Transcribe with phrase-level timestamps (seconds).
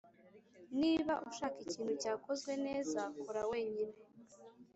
[0.79, 3.95] niba ushaka ikintu cyakozwe neza, kora wenyine.